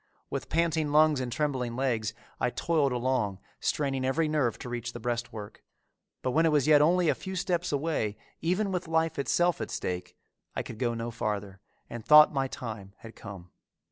[0.31, 4.99] With panting lungs and trembling legs I toiled along, straining every nerve to reach the
[4.99, 5.63] breastwork,
[6.23, 9.69] but when it was yet only a few steps away, even with life itself at
[9.69, 10.17] stake,
[10.55, 13.51] I could go no farther, and thought my time had come.